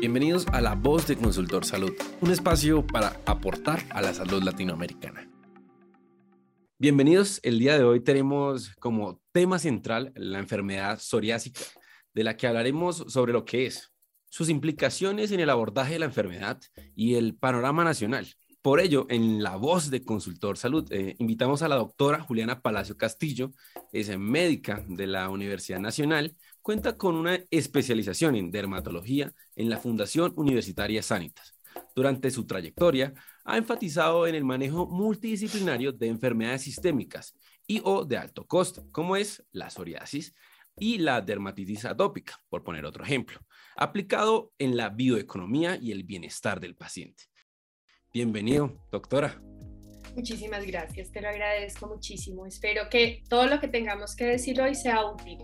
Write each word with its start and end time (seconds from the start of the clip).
Bienvenidos 0.00 0.46
a 0.52 0.60
La 0.60 0.74
Voz 0.74 1.06
de 1.06 1.16
Consultor 1.16 1.64
Salud, 1.64 1.92
un 2.20 2.30
espacio 2.30 2.86
para 2.86 3.20
aportar 3.26 3.84
a 3.90 4.02
la 4.02 4.12
salud 4.12 4.42
latinoamericana. 4.42 5.30
Bienvenidos, 6.78 7.40
el 7.42 7.58
día 7.58 7.78
de 7.78 7.84
hoy 7.84 8.00
tenemos 8.00 8.74
como 8.80 9.20
tema 9.32 9.58
central 9.58 10.12
la 10.16 10.40
enfermedad 10.40 10.98
psoriásica, 10.98 11.60
de 12.12 12.24
la 12.24 12.36
que 12.36 12.46
hablaremos 12.46 13.04
sobre 13.08 13.32
lo 13.32 13.44
que 13.44 13.66
es, 13.66 13.92
sus 14.28 14.48
implicaciones 14.48 15.30
en 15.30 15.40
el 15.40 15.48
abordaje 15.48 15.94
de 15.94 16.00
la 16.00 16.06
enfermedad 16.06 16.60
y 16.94 17.14
el 17.14 17.36
panorama 17.36 17.84
nacional. 17.84 18.26
Por 18.62 18.80
ello, 18.80 19.06
en 19.10 19.42
la 19.42 19.56
voz 19.56 19.90
de 19.90 20.04
Consultor 20.04 20.56
Salud, 20.56 20.90
eh, 20.90 21.14
invitamos 21.18 21.62
a 21.62 21.68
la 21.68 21.76
doctora 21.76 22.20
Juliana 22.20 22.62
Palacio 22.62 22.96
Castillo, 22.96 23.52
es 23.92 24.18
médica 24.18 24.84
de 24.88 25.06
la 25.06 25.28
Universidad 25.28 25.80
Nacional, 25.80 26.34
cuenta 26.64 26.96
con 26.96 27.14
una 27.14 27.38
especialización 27.50 28.36
en 28.36 28.50
dermatología 28.50 29.30
en 29.54 29.68
la 29.68 29.76
Fundación 29.76 30.32
Universitaria 30.34 31.02
Sanitas. 31.02 31.60
Durante 31.94 32.30
su 32.30 32.46
trayectoria, 32.46 33.12
ha 33.44 33.58
enfatizado 33.58 34.26
en 34.26 34.34
el 34.34 34.44
manejo 34.44 34.86
multidisciplinario 34.86 35.92
de 35.92 36.06
enfermedades 36.06 36.62
sistémicas 36.62 37.36
y 37.66 37.82
o 37.84 38.06
de 38.06 38.16
alto 38.16 38.46
costo, 38.46 38.88
como 38.92 39.14
es 39.14 39.44
la 39.52 39.68
psoriasis 39.68 40.34
y 40.78 40.96
la 40.96 41.20
dermatitis 41.20 41.84
atópica, 41.84 42.40
por 42.48 42.64
poner 42.64 42.86
otro 42.86 43.04
ejemplo, 43.04 43.40
aplicado 43.76 44.50
en 44.56 44.74
la 44.74 44.88
bioeconomía 44.88 45.76
y 45.78 45.92
el 45.92 46.02
bienestar 46.02 46.60
del 46.60 46.76
paciente. 46.76 47.24
Bienvenido, 48.10 48.86
doctora. 48.90 49.38
Muchísimas 50.16 50.66
gracias, 50.66 51.12
te 51.12 51.20
lo 51.20 51.28
agradezco 51.28 51.88
muchísimo. 51.88 52.46
Espero 52.46 52.88
que 52.88 53.22
todo 53.28 53.48
lo 53.48 53.60
que 53.60 53.68
tengamos 53.68 54.16
que 54.16 54.24
decir 54.24 54.58
hoy 54.62 54.74
sea 54.74 55.04
útil. 55.04 55.36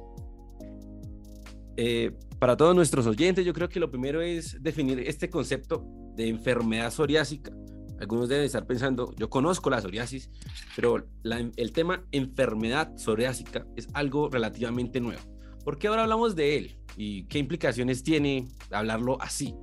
Eh, 1.83 2.13
para 2.39 2.59
todos 2.59 2.77
nuestros 2.77 3.07
oyentes, 3.07 3.47
yo 3.47 3.55
creo 3.55 3.71
que 3.71 3.81
lo 3.81 3.91
primero 3.91 4.21
es 4.21 4.63
definir 4.63 5.01
este 5.01 5.31
concepto 5.31 5.83
de 6.15 6.29
enfermedad 6.29 6.91
psoriásica. 6.91 7.53
Algunos 7.99 8.29
deben 8.29 8.45
estar 8.45 8.67
pensando, 8.67 9.15
yo 9.17 9.31
conozco 9.31 9.71
la 9.71 9.81
psoriasis, 9.81 10.29
pero 10.77 11.09
el 11.57 11.73
tema 11.73 12.05
enfermedad 12.13 12.95
psoriásica 12.97 13.67
es 13.77 13.89
algo 13.95 14.29
relativamente 14.29 15.01
nuevo. 15.01 15.23
¿Por 15.65 15.79
qué 15.79 15.89
ahora 15.89 16.03
hablamos 16.03 16.37
de 16.37 16.59
él? 16.59 16.77
¿Y 16.99 17.25
qué 17.29 17.39
implicaciones 17.39 18.03
tiene 18.03 18.47
hablarlo 18.71 19.17
así? 19.19 19.55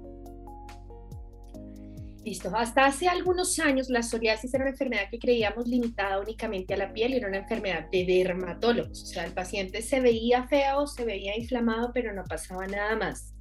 Listo. 2.27 2.51
Hasta 2.53 2.85
hace 2.85 3.07
algunos 3.07 3.57
años 3.57 3.89
la 3.89 4.03
psoriasis 4.03 4.53
era 4.53 4.65
una 4.65 4.71
enfermedad 4.71 5.09
que 5.09 5.17
creíamos 5.17 5.65
limitada 5.65 6.19
únicamente 6.19 6.73
a 6.73 6.77
la 6.77 6.91
piel 6.91 7.13
y 7.13 7.15
era 7.15 7.29
una 7.29 7.37
enfermedad 7.37 7.89
de 7.89 8.03
dermatólogos. 8.03 9.01
O 9.01 9.05
sea, 9.05 9.23
el 9.23 9.31
paciente 9.31 9.81
se 9.81 10.01
veía 10.01 10.45
feo, 10.45 10.87
se 10.87 11.05
veía 11.05 11.37
inflamado, 11.37 11.91
pero 11.93 12.13
no 12.13 12.25
pasaba 12.25 12.67
nada 12.67 12.97
más. 12.97 13.33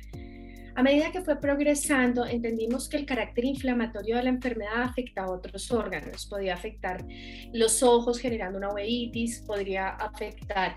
A 0.77 0.85
medida 0.85 1.11
que 1.11 1.21
fue 1.21 1.41
progresando, 1.41 2.27
entendimos 2.27 2.89
que 2.89 2.99
el 2.99 3.07
carácter 3.07 3.47
inflamatorio 3.47 4.19
de 4.19 4.23
la 4.23 4.29
enfermedad 4.29 4.83
afectaba 4.83 5.29
a 5.29 5.33
otros 5.33 5.73
órganos. 5.73 6.25
Podía 6.27 6.55
afectar 6.55 7.05
los 7.53 7.83
ojos 7.83 8.21
generando 8.21 8.57
una 8.57 8.71
uveitis, 8.71 9.41
podría 9.41 9.89
afectar 9.89 10.77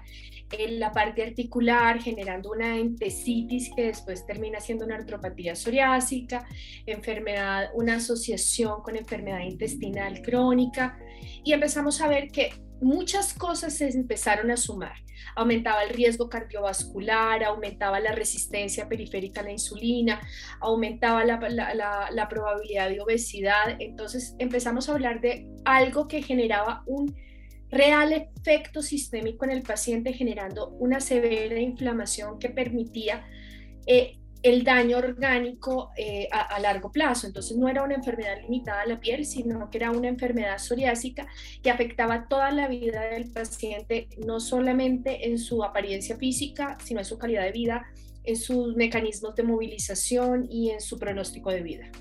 en 0.51 0.79
la 0.79 0.91
parte 0.91 1.23
articular 1.23 2.01
generando 2.01 2.51
una 2.51 2.77
entesitis 2.77 3.69
que 3.75 3.83
después 3.83 4.25
termina 4.25 4.59
siendo 4.59 4.85
una 4.85 4.95
artropatía 4.95 5.55
psoriásica, 5.55 6.47
enfermedad, 6.85 7.69
una 7.73 7.95
asociación 7.95 8.81
con 8.81 8.95
enfermedad 8.95 9.41
intestinal 9.41 10.21
crónica 10.21 10.97
y 11.43 11.53
empezamos 11.53 12.01
a 12.01 12.07
ver 12.07 12.29
que 12.29 12.51
muchas 12.81 13.33
cosas 13.33 13.75
se 13.75 13.89
empezaron 13.89 14.51
a 14.51 14.57
sumar. 14.57 14.93
Aumentaba 15.35 15.83
el 15.83 15.89
riesgo 15.89 16.29
cardiovascular, 16.29 17.43
aumentaba 17.43 17.99
la 17.99 18.13
resistencia 18.13 18.87
periférica 18.87 19.41
a 19.41 19.43
la 19.43 19.51
insulina, 19.51 20.21
aumentaba 20.61 21.23
la, 21.25 22.27
probabilidad 22.29 22.89
de 22.89 23.01
obesidad. 23.01 23.75
Entonces 23.79 24.35
empezamos 24.39 24.87
a 24.87 24.93
hablar 24.93 25.21
de 25.21 25.47
algo 25.65 26.07
que 26.07 26.21
generaba 26.21 26.83
un 26.87 27.15
real 27.71 28.13
efecto 28.13 28.81
sistémico 28.81 29.45
en 29.45 29.51
el 29.51 29.61
paciente, 29.61 30.13
generando 30.13 30.69
una 30.69 30.99
severa 30.99 31.59
inflamación 31.59 32.39
que 32.39 32.49
permitía 32.49 33.25
eh, 33.85 34.19
el 34.41 34.63
daño 34.63 34.97
orgánico 34.97 35.89
eh, 35.97 36.27
a, 36.31 36.59
largo 36.59 36.91
plazo. 36.91 37.27
Entonces 37.27 37.57
no 37.57 37.67
era 37.67 37.83
una 37.83 37.95
enfermedad 37.95 38.41
limitada 38.41 38.81
a 38.81 38.85
la 38.85 38.99
piel, 38.99 39.25
sino 39.25 39.69
que 39.69 39.77
era 39.77 39.91
una 39.91 40.07
enfermedad 40.07 40.57
psoriásica 40.57 41.27
que 41.61 41.69
afectaba 41.69 42.27
toda 42.27 42.51
la 42.51 42.67
vida 42.67 43.01
del 43.01 43.31
paciente, 43.31 44.07
no 44.25 44.39
solamente 44.39 45.27
en 45.27 45.37
su 45.37 45.63
apariencia 45.63 46.15
física, 46.17 46.77
sino 46.83 47.01
en 47.01 47.05
su 47.05 47.17
calidad 47.17 47.43
de 47.43 47.51
vida, 47.51 47.85
en 48.23 48.37
sus 48.37 48.75
mecanismos 48.75 49.35
de 49.35 49.43
movilización 49.43 50.47
y 50.49 50.69
en 50.69 50.79
su 50.79 50.97
pronóstico 50.97 51.51
de 51.51 51.61
vida. 51.61 51.91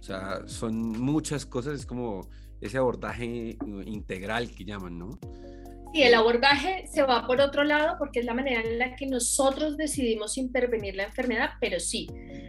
O 0.00 0.02
sea, 0.02 0.42
son 0.46 0.76
muchas 0.78 1.44
cosas, 1.44 1.74
es 1.80 1.86
como 1.86 2.30
ese 2.60 2.78
abordaje 2.78 3.56
integral 3.86 4.50
que 4.50 4.64
llaman, 4.64 4.98
¿no? 4.98 5.18
Sí, 5.92 6.02
el 6.02 6.14
abordaje 6.14 6.86
se 6.86 7.02
va 7.02 7.26
por 7.26 7.40
otro 7.40 7.64
lado 7.64 7.96
porque 7.98 8.20
es 8.20 8.26
la 8.26 8.34
manera 8.34 8.60
en 8.60 8.78
la 8.78 8.94
que 8.94 9.06
nosotros 9.06 9.76
decidimos 9.78 10.36
intervenir 10.36 10.94
la 10.96 11.04
enfermedad, 11.04 11.50
pero 11.60 11.80
sí, 11.80 12.08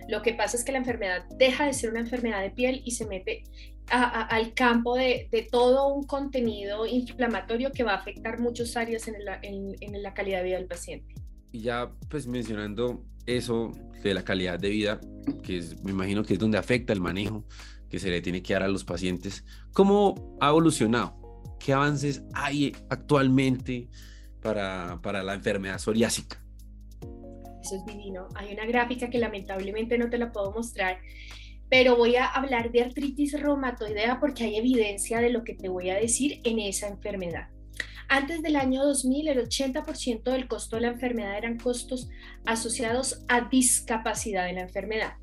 lo 0.10 0.22
que 0.22 0.34
pasa 0.34 0.58
es 0.58 0.66
que 0.66 0.74
la 0.74 0.80
enfermedad 0.80 1.26
deja 1.38 1.66
de 1.66 1.74
ser 1.74 1.92
una 1.92 2.02
enfermedad 2.02 2.42
de 2.42 2.52
piel 2.52 2.82
y 2.84 2.92
se 2.92 3.06
mete 3.06 3.44
al 3.92 4.54
campo 4.54 4.96
de, 4.96 5.48
todo 5.52 5.94
un 5.94 6.04
contenido 6.04 6.86
inflamatorio 6.86 7.72
que 7.72 7.84
va 7.84 7.94
a 7.94 7.96
afectar 7.96 8.40
muchas 8.40 8.76
áreas 8.76 9.08
en, 9.08 9.76
en 9.80 10.04
la 10.04 10.14
calidad 10.14 10.40
de 10.40 10.44
vida 10.44 10.58
del 10.58 10.68
paciente. 10.68 11.16
Y 11.52 11.62
ya 11.62 11.90
pues 12.10 12.28
mencionando 12.28 13.04
eso 13.26 13.72
de 14.04 14.14
la 14.14 14.24
calidad 14.24 14.60
de 14.60 14.70
vida, 14.70 15.00
que 15.44 15.58
es, 15.58 15.82
me 15.84 15.92
imagino 15.92 16.24
que 16.24 16.34
es 16.34 16.40
donde 16.40 16.58
afecta 16.58 16.94
el 16.94 17.02
manejo 17.02 17.46
que 17.90 18.00
se 18.00 18.10
le 18.10 18.22
tiene 18.22 18.42
que 18.42 18.54
dar 18.54 18.64
a 18.64 18.68
los 18.68 18.84
pacientes, 18.84 19.44
¿cómo 19.74 20.38
ha 20.40 20.50
evolucionado? 20.50 21.16
¿Qué 21.60 21.74
avances 21.74 22.24
hay 22.34 22.76
actualmente 22.90 23.90
para, 24.42 25.00
para 25.02 25.24
la 25.24 25.34
enfermedad 25.34 25.80
psoriásica? 25.80 26.42
Eso 27.62 27.76
es 27.76 27.86
divino. 27.86 28.28
Hay 28.36 28.54
una 28.54 28.66
gráfica 28.66 29.10
que 29.10 29.18
lamentablemente 29.18 29.98
no 29.98 30.10
te 30.10 30.18
la 30.18 30.32
puedo 30.32 30.52
mostrar, 30.52 31.00
pero 31.70 31.96
voy 31.98 32.16
a 32.16 32.26
hablar 32.26 32.72
de 32.72 32.82
artritis 32.82 33.40
reumatoidea 33.40 34.20
porque 34.20 34.46
hay 34.46 34.56
evidencia 34.56 35.20
de 35.20 35.30
lo 35.30 35.44
que 35.44 35.54
te 35.54 35.70
voy 35.70 35.90
a 35.90 35.96
decir 35.96 36.40
en 36.44 36.60
esa 36.60 36.88
enfermedad. 36.88 37.50
Antes 38.08 38.42
del 38.42 38.56
año 38.56 38.84
2000, 38.84 39.28
el 39.28 39.48
80% 39.48 40.24
del 40.24 40.48
costo 40.48 40.78
de 40.78 40.82
la 40.82 40.88
enfermedad 40.88 41.38
eran 41.38 41.60
costos 41.60 42.10
asociados 42.44 43.24
a 43.28 43.42
discapacidad 43.50 44.46
de 44.46 44.54
la 44.54 44.62
enfermedad. 44.62 45.14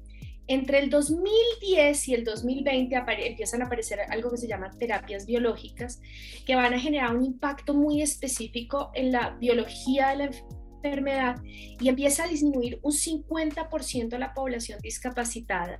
Entre 0.48 0.78
el 0.78 0.90
2010 0.90 2.08
y 2.08 2.14
el 2.14 2.24
2020 2.24 2.96
empiezan 3.26 3.62
a 3.62 3.66
aparecer 3.66 4.00
algo 4.08 4.30
que 4.30 4.36
se 4.36 4.46
llama 4.46 4.70
terapias 4.70 5.26
biológicas, 5.26 6.00
que 6.44 6.54
van 6.54 6.72
a 6.72 6.78
generar 6.78 7.16
un 7.16 7.24
impacto 7.24 7.74
muy 7.74 8.00
específico 8.00 8.90
en 8.94 9.12
la 9.12 9.30
biología 9.30 10.10
de 10.10 10.16
la 10.16 10.30
enfermedad 10.76 11.42
y 11.44 11.88
empieza 11.88 12.24
a 12.24 12.28
disminuir 12.28 12.78
un 12.82 12.92
50% 12.92 14.08
de 14.08 14.18
la 14.18 14.34
población 14.34 14.78
discapacitada. 14.80 15.78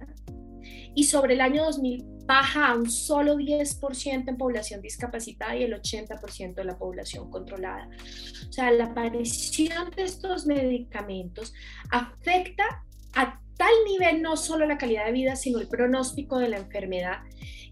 Y 0.97 1.04
sobre 1.04 1.34
el 1.34 1.43
año 1.43 1.65
2000 1.65 2.04
baja 2.27 2.69
a 2.69 2.75
un 2.75 2.91
solo 2.91 3.37
10% 3.37 4.28
en 4.28 4.37
población 4.37 4.83
discapacitada 4.83 5.54
y 5.54 5.62
el 5.62 5.81
80% 5.81 6.54
de 6.54 6.65
la 6.65 6.77
población 6.77 7.31
controlada. 7.31 7.88
O 8.48 8.53
sea, 8.53 8.72
la 8.72 8.87
aparición 8.87 9.91
de 9.94 10.03
estos 10.03 10.47
medicamentos 10.47 11.54
afecta 11.91 12.84
a 13.15 13.41
tal 13.56 13.72
nivel 13.87 14.22
no 14.22 14.37
solo 14.37 14.67
la 14.67 14.78
calidad 14.78 15.06
de 15.06 15.12
vida, 15.12 15.37
sino 15.37 15.59
el 15.59 15.69
pronóstico 15.69 16.39
de 16.39 16.49
la 16.49 16.59
enfermedad, 16.59 17.19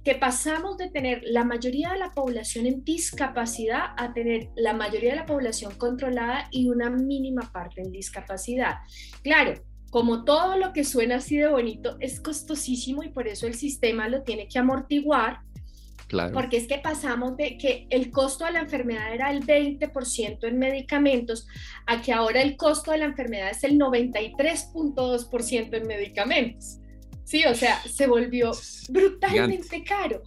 que 0.05 0.15
pasamos 0.15 0.77
de 0.77 0.91
tener 0.91 1.23
la 1.25 1.45
mayoría 1.45 1.93
de 1.93 1.99
la 1.99 2.13
población 2.13 2.67
en 2.67 2.85
discapacidad 2.85 3.95
a 3.97 4.13
tener 4.13 4.51
la 4.55 4.75
mayoría 4.75 5.11
de 5.11 5.17
la 5.17 5.27
población 5.27 5.75
controlada 5.77 6.49
y 6.51 6.69
una 6.69 6.91
mínima 6.91 7.51
parte 7.53 7.81
en 7.81 7.91
discapacidad. 7.91 8.77
Claro, 9.23 9.55
como 9.91 10.25
todo 10.25 10.59
lo 10.59 10.73
que 10.73 10.85
suena 10.85 11.17
así 11.17 11.37
de 11.37 11.49
bonito 11.49 11.97
es 12.01 12.21
costosísimo 12.21 13.03
y 13.03 13.11
por 13.11 13.29
eso 13.29 13.47
el 13.47 13.55
sistema 13.55 14.09
lo 14.09 14.23
tiene 14.23 14.49
que 14.49 14.59
amortiguar 14.59 15.41
porque 16.33 16.57
es 16.59 16.67
que 16.67 16.79
pasamos 16.79 17.37
de 17.37 17.57
que 17.59 17.87
el 17.91 18.11
costo 18.11 18.45
de 18.45 18.53
la 18.53 18.61
enfermedad 18.61 19.13
era 19.13 19.31
el 19.31 19.45
20% 19.45 20.47
en 20.47 20.59
medicamentos 20.59 21.47
a 21.87 22.01
que 22.03 22.13
ahora 22.13 22.43
el 22.43 22.57
costo 22.57 22.93
de 22.93 22.99
la 22.99 23.07
enfermedad 23.07 23.51
es 23.51 23.65
el 23.65 23.79
93.2% 23.79 25.75
en 25.75 25.87
medicamentos. 25.87 26.79
Sí, 27.25 27.45
o 27.47 27.55
sea, 27.55 27.81
se 27.83 28.07
volvió 28.07 28.53
brutalmente 28.91 29.83
caro. 29.83 30.23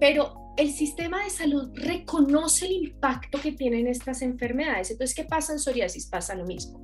Pero 0.00 0.39
el 0.56 0.72
sistema 0.72 1.24
de 1.24 1.30
salud 1.30 1.70
reconoce 1.74 2.66
el 2.66 2.72
impacto 2.72 3.40
que 3.40 3.52
tienen 3.52 3.86
estas 3.86 4.22
enfermedades. 4.22 4.90
Entonces, 4.90 5.14
¿qué 5.14 5.24
pasa 5.24 5.52
en 5.52 5.58
psoriasis? 5.58 6.06
Pasa 6.06 6.34
lo 6.34 6.44
mismo. 6.44 6.82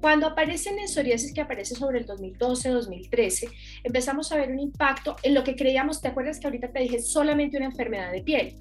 Cuando 0.00 0.26
aparecen 0.26 0.78
en 0.78 0.88
psoriasis, 0.88 1.34
que 1.34 1.42
aparece 1.42 1.74
sobre 1.74 1.98
el 1.98 2.06
2012-2013, 2.06 3.50
empezamos 3.84 4.32
a 4.32 4.36
ver 4.36 4.50
un 4.50 4.58
impacto 4.58 5.16
en 5.22 5.34
lo 5.34 5.44
que 5.44 5.54
creíamos, 5.54 6.00
¿te 6.00 6.08
acuerdas 6.08 6.40
que 6.40 6.46
ahorita 6.46 6.72
te 6.72 6.80
dije 6.80 7.00
solamente 7.00 7.58
una 7.58 7.66
enfermedad 7.66 8.10
de 8.10 8.22
piel? 8.22 8.56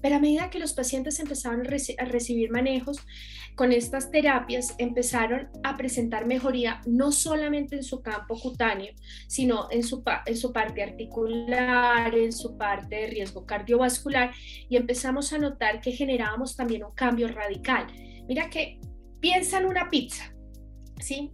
Pero 0.00 0.14
a 0.14 0.20
medida 0.20 0.50
que 0.50 0.60
los 0.60 0.72
pacientes 0.72 1.18
empezaron 1.18 1.66
a, 1.66 2.04
recibir 2.04 2.50
manejos 2.52 3.00
con 3.56 3.72
estas 3.72 4.12
terapias, 4.12 4.74
empezaron 4.78 5.48
a 5.64 5.76
presentar 5.76 6.26
mejoría 6.26 6.80
no 6.86 7.10
solamente 7.10 7.74
en 7.74 7.82
su 7.82 8.00
campo 8.00 8.38
cutáneo, 8.38 8.92
sino 9.26 9.68
en 9.72 9.82
su, 9.82 10.04
en 10.26 10.36
su 10.36 10.52
parte 10.52 10.82
articular, 10.82 12.14
en 12.14 12.32
su 12.32 12.56
parte 12.56 12.96
de 12.96 13.06
riesgo 13.08 13.46
cardiovascular, 13.46 13.93
y 14.68 14.76
empezamos 14.76 15.32
a 15.32 15.38
notar 15.38 15.80
que 15.80 15.92
generábamos 15.92 16.56
también 16.56 16.84
un 16.84 16.92
cambio 16.92 17.28
radical. 17.28 17.86
Mira 18.28 18.50
que 18.50 18.80
piensa 19.20 19.58
en 19.58 19.66
una 19.66 19.88
pizza 19.88 20.34
¿sí? 21.00 21.32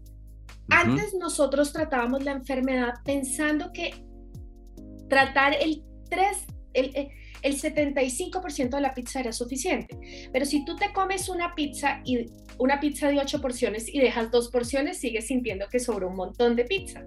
Antes 0.69 1.15
nosotros 1.15 1.73
tratábamos 1.73 2.23
la 2.23 2.33
enfermedad 2.33 2.95
pensando 3.05 3.73
que 3.73 3.93
tratar 5.09 5.55
el 5.61 5.83
3, 6.09 6.27
el, 6.75 7.11
el 7.43 7.61
75% 7.61 8.71
de 8.71 8.81
la 8.81 8.95
pizza 8.95 9.21
era 9.21 9.33
suficiente. 9.33 9.99
Pero 10.33 10.45
si 10.45 10.65
tú 10.65 10.77
te 10.77 10.93
comes 10.93 11.29
una 11.29 11.55
pizza 11.55 12.01
y 12.05 12.27
una 12.59 12.79
pizza 12.79 13.09
de 13.09 13.19
8 13.19 13.41
porciones 13.41 13.93
y 13.93 13.99
dejas 13.99 14.31
dos 14.31 14.51
porciones, 14.51 14.99
sigues 14.99 15.27
sintiendo 15.27 15.69
que 15.69 15.81
sobró 15.81 16.09
un 16.09 16.17
montón 16.17 16.55
de 16.55 16.65
pizza 16.65 17.05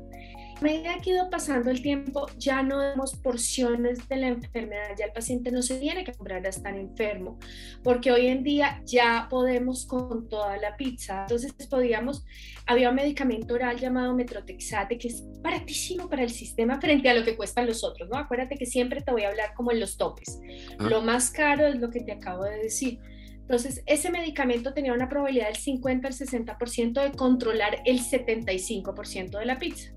medida 0.63 0.98
que 1.04 1.12
ha 1.12 1.13
ido 1.15 1.30
pasando 1.30 1.69
el 1.69 1.81
tiempo, 1.81 2.27
ya 2.38 2.63
no 2.63 2.80
vemos 2.80 3.15
porciones 3.15 4.07
de 4.07 4.15
la 4.15 4.30
enfermedad, 4.30 4.95
ya 4.98 5.06
el 5.06 5.12
paciente 5.12 5.51
no 5.51 5.62
se 5.62 5.77
tiene 5.77 6.04
que 6.04 6.13
comprar 6.13 6.44
a 6.45 6.50
estar 6.50 6.75
enfermo, 6.75 7.38
porque 7.83 8.12
hoy 8.12 8.27
en 8.27 8.44
día 8.44 8.81
ya 8.86 9.27
podemos 9.30 9.86
con 9.86 10.27
toda 10.30 10.57
la 10.57 10.75
pizza. 10.75 11.21
Entonces 11.21 11.54
podíamos, 11.69 12.25
había 12.65 12.89
un 12.89 12.95
medicamento 12.95 13.54
oral 13.54 13.77
llamado 13.77 14.15
metrotexate 14.15 14.98
que 14.98 15.10
es 15.10 15.24
baratísimo 15.42 16.10
para 16.10 16.24
el 16.24 16.31
sistema 16.31 16.80
frente 16.80 17.10
a 17.10 17.13
lo 17.13 17.24
que 17.24 17.36
cuestan 17.36 17.68
los 17.68 17.83
otros, 17.83 18.10
¿no? 18.10 18.18
Acuérdate 18.18 18.56
que 18.56 18.65
siempre 18.65 19.01
te 19.01 19.12
voy 19.12 19.24
a 19.24 19.30
hablar 19.30 19.54
como 19.54 19.71
en 19.71 19.80
los 19.80 19.98
topes. 19.98 20.39
Ah. 20.80 20.88
Lo 20.89 21.01
más 21.01 21.30
caro 21.30 21.68
es 21.68 21.75
lo 21.80 21.89
que 21.89 22.00
te 22.00 22.13
acabo 22.13 22.45
de 22.45 22.57
decir. 22.57 23.00
Entonces, 23.42 23.83
ese 23.86 24.10
medicamento 24.10 24.74
tenía 24.74 24.94
una 24.94 25.10
probabilidad 25.10 25.48
del 25.48 25.57
50 25.57 26.07
al 26.07 26.13
60% 26.13 27.04
de 27.04 27.12
controlar 27.12 27.81
el 27.86 28.00
75% 28.00 29.38
de 29.38 29.45
la 29.45 29.60
pizza. 29.60 29.92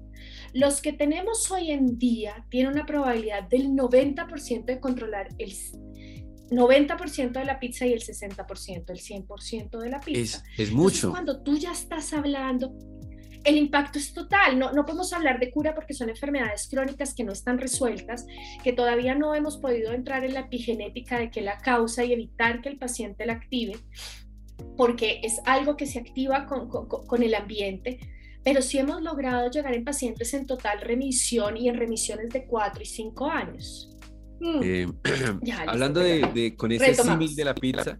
Los 0.52 0.80
que 0.80 0.92
tenemos 0.92 1.50
hoy 1.50 1.70
en 1.70 1.98
día 1.98 2.46
tienen 2.50 2.72
una 2.72 2.86
probabilidad 2.86 3.44
del 3.44 3.68
90% 3.70 4.64
de 4.64 4.80
controlar 4.80 5.28
el 5.38 5.52
90% 6.50 7.32
de 7.32 7.44
la 7.44 7.58
pizza 7.58 7.86
y 7.86 7.92
el 7.92 8.00
60%, 8.00 8.90
el 8.90 8.98
100% 8.98 9.78
de 9.78 9.90
la 9.90 10.00
pizza. 10.00 10.42
Es, 10.56 10.70
mucho. 10.70 11.10
cuando 11.10 11.42
tú 11.42 11.56
ya 11.56 11.72
estás 11.72 12.12
hablando, 12.12 12.72
el 13.44 13.56
impacto 13.56 13.98
es 13.98 14.12
total. 14.12 14.58
No, 14.58 14.72
no 14.72 14.84
podemos 14.84 15.12
hablar 15.12 15.38
de 15.40 15.50
cura 15.50 15.74
porque 15.74 15.94
son 15.94 16.08
enfermedades 16.08 16.68
crónicas 16.68 17.14
que 17.14 17.24
no 17.24 17.32
están 17.32 17.58
resueltas, 17.58 18.26
que 18.62 18.72
todavía 18.72 19.14
no 19.14 19.34
hemos 19.34 19.58
podido 19.58 19.92
entrar 19.92 20.24
en 20.24 20.34
la 20.34 20.40
epigenética 20.40 21.18
de 21.18 21.30
qué 21.30 21.42
la 21.42 21.58
causa 21.58 22.04
y 22.04 22.12
evitar 22.12 22.60
que 22.60 22.68
el 22.68 22.78
paciente 22.78 23.26
la 23.26 23.34
active, 23.34 23.76
porque 24.76 25.20
es 25.22 25.40
algo 25.44 25.76
que 25.76 25.86
se 25.86 25.98
activa 25.98 26.46
con, 26.46 26.68
con, 26.68 26.86
con 26.86 27.22
el 27.22 27.34
ambiente 27.34 27.98
pero 28.46 28.62
sí 28.62 28.78
hemos 28.78 29.02
logrado 29.02 29.50
llegar 29.50 29.74
en 29.74 29.82
pacientes 29.82 30.32
en 30.32 30.46
total 30.46 30.80
remisión 30.80 31.56
y 31.56 31.68
en 31.68 31.76
remisiones 31.76 32.28
de 32.28 32.46
4 32.46 32.80
y 32.80 32.86
5 32.86 33.28
años. 33.28 33.90
Mm. 34.38 34.60
Eh, 34.62 34.86
hablando 35.66 35.98
de, 35.98 36.54
con 36.56 36.70
este 36.70 36.94
símil 36.94 37.34
de 37.34 37.44
la 37.44 37.56
pizza, 37.56 37.98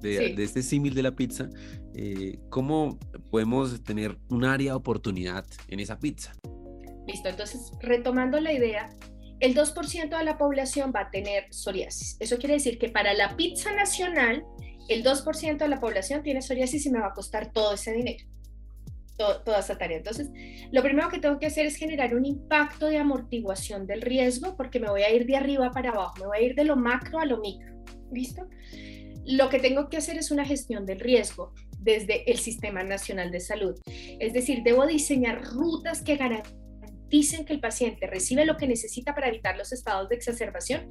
de, 0.00 0.36
este 0.38 0.62
símil 0.62 0.94
de 0.94 1.02
la 1.02 1.16
pizza, 1.16 1.48
eh, 1.92 2.38
¿cómo 2.50 3.00
podemos 3.32 3.82
tener 3.82 4.16
un 4.28 4.44
área 4.44 4.70
de 4.70 4.76
oportunidad 4.76 5.44
en 5.66 5.80
esa 5.80 5.98
pizza? 5.98 6.32
Listo, 7.08 7.28
entonces 7.28 7.72
retomando 7.80 8.38
la 8.38 8.52
idea, 8.52 8.90
el 9.40 9.56
2% 9.56 10.16
de 10.16 10.24
la 10.24 10.38
población 10.38 10.92
va 10.94 11.00
a 11.00 11.10
tener 11.10 11.46
psoriasis. 11.50 12.16
Eso 12.20 12.38
quiere 12.38 12.54
decir 12.54 12.78
que 12.78 12.90
para 12.90 13.12
la 13.12 13.36
pizza 13.36 13.74
nacional, 13.74 14.44
el 14.88 15.02
2% 15.02 15.58
de 15.58 15.68
la 15.68 15.80
población 15.80 16.22
tiene 16.22 16.42
psoriasis 16.42 16.86
y 16.86 16.90
me 16.90 17.00
va 17.00 17.08
a 17.08 17.12
costar 17.12 17.50
todo 17.50 17.74
ese 17.74 17.92
dinero 17.92 18.24
toda 19.16 19.58
esa 19.58 19.78
tarea. 19.78 19.98
Entonces, 19.98 20.30
lo 20.72 20.82
primero 20.82 21.08
que 21.08 21.18
tengo 21.18 21.38
que 21.38 21.46
hacer 21.46 21.66
es 21.66 21.76
generar 21.76 22.14
un 22.14 22.24
impacto 22.24 22.88
de 22.88 22.98
amortiguación 22.98 23.86
del 23.86 24.02
riesgo 24.02 24.56
porque 24.56 24.80
me 24.80 24.90
voy 24.90 25.02
a 25.02 25.12
ir 25.12 25.26
de 25.26 25.36
arriba 25.36 25.70
para 25.70 25.90
abajo, 25.90 26.14
me 26.20 26.26
voy 26.26 26.38
a 26.38 26.42
ir 26.42 26.54
de 26.54 26.64
lo 26.64 26.76
macro 26.76 27.20
a 27.20 27.26
lo 27.26 27.38
micro. 27.38 27.74
¿Listo? 28.12 28.46
Lo 29.26 29.48
que 29.48 29.58
tengo 29.58 29.88
que 29.88 29.96
hacer 29.96 30.18
es 30.18 30.30
una 30.30 30.44
gestión 30.44 30.84
del 30.84 31.00
riesgo 31.00 31.54
desde 31.78 32.30
el 32.30 32.38
Sistema 32.38 32.82
Nacional 32.82 33.30
de 33.30 33.40
Salud. 33.40 33.78
Es 33.86 34.32
decir, 34.32 34.62
debo 34.62 34.86
diseñar 34.86 35.42
rutas 35.44 36.02
que 36.02 36.16
garanticen 36.16 37.44
que 37.44 37.52
el 37.52 37.60
paciente 37.60 38.06
recibe 38.06 38.44
lo 38.44 38.56
que 38.56 38.66
necesita 38.66 39.14
para 39.14 39.28
evitar 39.28 39.56
los 39.56 39.72
estados 39.72 40.08
de 40.08 40.16
exacerbación 40.16 40.90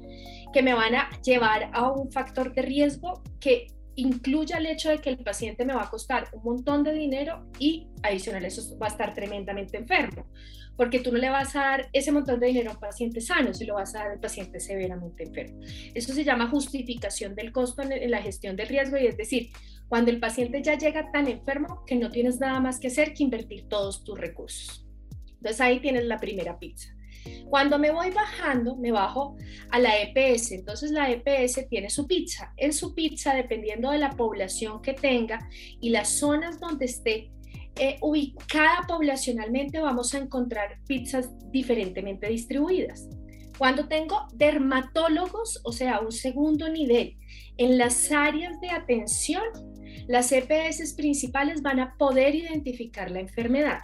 que 0.52 0.62
me 0.62 0.74
van 0.74 0.94
a 0.94 1.10
llevar 1.22 1.70
a 1.72 1.90
un 1.90 2.10
factor 2.10 2.54
de 2.54 2.62
riesgo 2.62 3.22
que 3.40 3.66
incluya 3.96 4.58
el 4.58 4.66
hecho 4.66 4.90
de 4.90 4.98
que 4.98 5.10
el 5.10 5.18
paciente 5.18 5.64
me 5.64 5.74
va 5.74 5.84
a 5.84 5.90
costar 5.90 6.28
un 6.32 6.42
montón 6.42 6.82
de 6.82 6.92
dinero 6.92 7.46
y 7.58 7.88
adicional 8.02 8.44
eso 8.44 8.78
va 8.78 8.86
a 8.86 8.90
estar 8.90 9.14
tremendamente 9.14 9.76
enfermo, 9.76 10.26
porque 10.76 11.00
tú 11.00 11.12
no 11.12 11.18
le 11.18 11.30
vas 11.30 11.54
a 11.56 11.60
dar 11.60 11.88
ese 11.92 12.12
montón 12.12 12.40
de 12.40 12.48
dinero 12.48 12.70
a 12.70 12.74
un 12.74 12.80
paciente 12.80 13.20
sano, 13.20 13.54
si 13.54 13.64
lo 13.64 13.74
vas 13.74 13.94
a 13.94 14.00
dar 14.00 14.10
al 14.12 14.20
paciente 14.20 14.60
severamente 14.60 15.24
enfermo. 15.24 15.60
Eso 15.94 16.12
se 16.12 16.24
llama 16.24 16.48
justificación 16.48 17.34
del 17.34 17.52
costo 17.52 17.82
en, 17.82 18.10
la 18.10 18.22
gestión 18.22 18.56
del 18.56 18.68
riesgo 18.68 18.96
y 18.96 19.06
es 19.06 19.16
decir, 19.16 19.50
cuando 19.88 20.10
el 20.10 20.20
paciente 20.20 20.62
ya 20.62 20.76
llega 20.76 21.10
tan 21.12 21.28
enfermo 21.28 21.84
que 21.86 21.96
no 21.96 22.10
tienes 22.10 22.40
nada 22.40 22.60
más 22.60 22.80
que 22.80 22.88
hacer 22.88 23.14
que 23.14 23.22
invertir 23.22 23.68
todos 23.68 24.04
tus 24.04 24.18
recursos. 24.18 24.86
Entonces 25.36 25.60
ahí 25.60 25.80
tienes 25.80 26.04
la 26.04 26.18
primera 26.18 26.58
pizza. 26.58 26.93
Cuando 27.48 27.78
me 27.78 27.90
voy 27.90 28.10
bajando, 28.10 28.76
me 28.76 28.92
bajo 28.92 29.36
a 29.70 29.78
la 29.78 29.90
EPS. 30.00 30.52
Entonces 30.52 30.90
la 30.90 31.10
EPS 31.10 31.68
tiene 31.68 31.90
su 31.90 32.06
pizza. 32.06 32.52
En 32.56 32.72
su 32.72 32.94
pizza, 32.94 33.34
dependiendo 33.34 33.90
de 33.90 33.98
la 33.98 34.10
población 34.10 34.82
que 34.82 34.94
tenga 34.94 35.48
y 35.80 35.90
las 35.90 36.08
zonas 36.08 36.60
donde 36.60 36.86
esté 36.86 37.30
eh, 37.76 37.96
ubicada 38.00 38.84
poblacionalmente, 38.86 39.80
vamos 39.80 40.14
a 40.14 40.18
encontrar 40.18 40.78
pizzas 40.86 41.30
diferentemente 41.50 42.28
distribuidas. 42.28 43.08
Cuando 43.58 43.86
tengo 43.88 44.26
dermatólogos, 44.34 45.60
o 45.64 45.72
sea, 45.72 46.00
un 46.00 46.12
segundo 46.12 46.68
nivel, 46.68 47.16
en 47.56 47.78
las 47.78 48.10
áreas 48.10 48.60
de 48.60 48.70
atención, 48.70 49.44
las 50.06 50.32
EPS 50.32 50.94
principales 50.94 51.62
van 51.62 51.80
a 51.80 51.96
poder 51.96 52.34
identificar 52.34 53.10
la 53.10 53.20
enfermedad. 53.20 53.80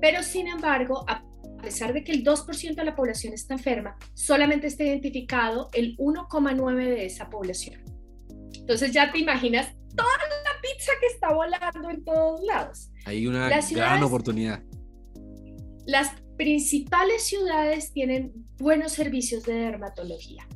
Pero 0.00 0.22
sin 0.22 0.48
embargo, 0.48 1.04
a 1.08 1.24
pesar 1.58 1.92
de 1.92 2.04
que 2.04 2.12
el 2.12 2.24
2% 2.24 2.74
de 2.74 2.84
la 2.84 2.94
población 2.94 3.32
está 3.34 3.54
enferma, 3.54 3.96
solamente 4.14 4.66
está 4.66 4.84
identificado 4.84 5.68
el 5.72 5.96
1,9% 5.96 6.74
de 6.76 7.06
esa 7.06 7.28
población. 7.28 7.82
Entonces 8.54 8.92
ya 8.92 9.12
te 9.12 9.18
imaginas 9.18 9.74
toda 9.96 10.08
la 10.44 10.60
pizza 10.60 10.92
que 11.00 11.06
está 11.06 11.32
volando 11.32 11.90
en 11.90 12.04
todos 12.04 12.42
lados. 12.44 12.90
Hay 13.04 13.26
una 13.26 13.48
gran 13.48 14.02
oportunidad. 14.02 14.62
Las 15.86 16.12
principales 16.36 17.24
ciudades 17.24 17.92
tienen 17.92 18.32
buenos 18.58 18.92
servicios 18.92 19.44
de 19.44 19.54
dermatología 19.54 20.46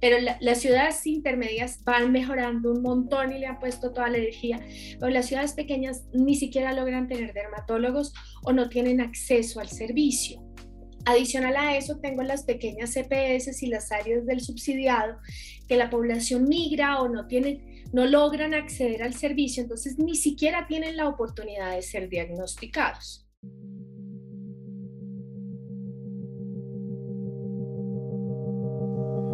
pero 0.00 0.16
las 0.40 0.60
ciudades 0.60 1.06
intermedias 1.06 1.82
van 1.84 2.10
mejorando 2.10 2.72
un 2.72 2.82
montón 2.82 3.32
y 3.32 3.38
le 3.38 3.46
han 3.46 3.58
puesto 3.58 3.92
toda 3.92 4.08
la 4.08 4.18
energía, 4.18 4.60
pero 4.98 5.12
las 5.12 5.26
ciudades 5.26 5.52
pequeñas 5.52 6.04
ni 6.12 6.34
siquiera 6.34 6.72
logran 6.72 7.08
tener 7.08 7.32
dermatólogos 7.32 8.12
o 8.42 8.52
no 8.52 8.68
tienen 8.68 9.00
acceso 9.00 9.60
al 9.60 9.68
servicio. 9.68 10.42
Adicional 11.06 11.56
a 11.56 11.76
eso, 11.76 11.98
tengo 11.98 12.22
las 12.22 12.44
pequeñas 12.44 12.92
CPS 12.92 13.62
y 13.62 13.66
las 13.68 13.90
áreas 13.90 14.26
del 14.26 14.40
subsidiado 14.40 15.16
que 15.66 15.76
la 15.76 15.88
población 15.88 16.44
migra 16.48 17.00
o 17.00 17.08
no 17.08 17.26
tienen, 17.26 17.84
no 17.92 18.06
logran 18.06 18.54
acceder 18.54 19.02
al 19.02 19.14
servicio, 19.14 19.62
entonces 19.62 19.98
ni 19.98 20.14
siquiera 20.14 20.66
tienen 20.66 20.96
la 20.96 21.08
oportunidad 21.08 21.74
de 21.74 21.82
ser 21.82 22.08
diagnosticados. 22.08 23.26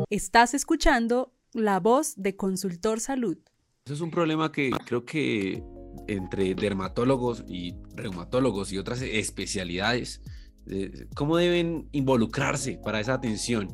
Estás 0.08 0.54
escuchando 0.54 1.32
la 1.52 1.80
voz 1.80 2.14
de 2.16 2.36
Consultor 2.36 3.00
Salud. 3.00 3.38
Eso 3.86 3.94
es 3.94 4.00
un 4.00 4.12
problema 4.12 4.52
que 4.52 4.70
creo 4.84 5.04
que 5.04 5.64
entre 6.06 6.54
dermatólogos 6.54 7.44
y 7.48 7.74
reumatólogos 7.96 8.72
y 8.72 8.78
otras 8.78 9.02
especialidades, 9.02 10.22
eh, 10.68 11.08
¿cómo 11.16 11.36
deben 11.36 11.88
involucrarse 11.90 12.78
para 12.84 13.00
esa 13.00 13.14
atención 13.14 13.68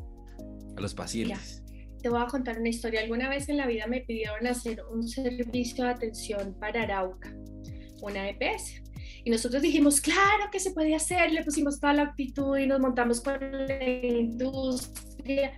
a 0.75 0.81
los 0.81 0.95
pacientes? 0.95 1.59
te 2.01 2.09
voy 2.09 2.21
a 2.21 2.25
contar 2.25 2.59
una 2.59 2.67
historia. 2.67 2.99
Alguna 2.99 3.29
vez 3.29 3.47
en 3.47 3.55
la 3.55 3.65
vida 3.65 3.87
me 3.87 4.01
pidieron 4.01 4.45
hacer 4.45 4.83
un 4.91 5.07
servicio 5.07 5.85
de 5.85 5.91
atención 5.91 6.53
para 6.59 6.81
Arauca, 6.83 7.33
una 8.01 8.27
EPS. 8.27 8.81
Y 9.23 9.29
nosotros 9.29 9.61
dijimos, 9.61 10.01
claro 10.01 10.49
que 10.51 10.59
se 10.59 10.71
puede 10.71 10.95
hacer, 10.95 11.31
le 11.31 11.45
pusimos 11.45 11.79
toda 11.79 11.93
la 11.93 12.01
actitud 12.01 12.57
y 12.57 12.67
nos 12.67 12.81
montamos 12.81 13.21
con 13.21 13.39
la 13.39 13.83
industria 13.85 15.53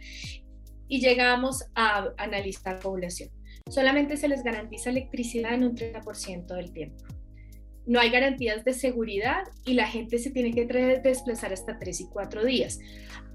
y 0.87 1.01
llegamos 1.01 1.65
a 1.75 2.09
analizar 2.17 2.79
población. 2.79 3.29
Solamente 3.69 4.17
se 4.17 4.27
les 4.27 4.43
garantiza 4.43 4.89
electricidad 4.89 5.53
en 5.53 5.63
un 5.63 5.75
30% 5.75 6.45
del 6.55 6.71
tiempo. 6.71 7.03
No 7.87 7.99
hay 7.99 8.09
garantías 8.09 8.65
de 8.65 8.73
seguridad 8.73 9.43
y 9.65 9.73
la 9.73 9.87
gente 9.87 10.17
se 10.17 10.31
tiene 10.31 10.51
que 10.53 10.65
desplazar 11.03 11.53
hasta 11.53 11.77
tres 11.77 12.01
y 12.01 12.07
cuatro 12.07 12.43
días. 12.43 12.79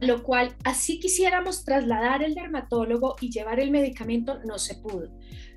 Lo 0.01 0.23
cual, 0.23 0.57
así 0.65 0.99
quisiéramos 0.99 1.65
trasladar 1.65 2.23
el 2.23 2.35
dermatólogo 2.35 3.17
y 3.21 3.31
llevar 3.31 3.61
el 3.61 3.71
medicamento, 3.71 4.41
no 4.45 4.59
se 4.59 4.77
pudo. 4.77 5.11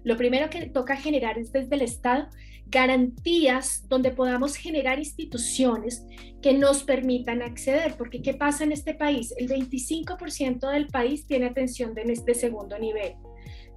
Lo 0.04 0.18
primero 0.18 0.50
que 0.50 0.68
toca 0.68 0.96
generar 0.96 1.40
es 1.40 1.52
desde 1.52 1.76
el 1.76 1.82
Estado 1.82 2.28
garantías 2.68 3.88
donde 3.88 4.12
podamos 4.12 4.56
generar 4.56 4.98
instituciones 4.98 6.06
que 6.42 6.54
nos 6.54 6.84
permitan 6.84 7.42
acceder, 7.42 7.96
porque 7.98 8.22
¿qué 8.22 8.34
pasa 8.34 8.64
en 8.64 8.72
este 8.72 8.94
país? 8.94 9.34
El 9.38 9.48
25% 9.48 10.72
del 10.72 10.88
país 10.88 11.28
tiene 11.28 11.46
atención 11.46 11.94
de 11.94 12.04
este 12.04 12.34
segundo 12.34 12.78
nivel, 12.80 13.14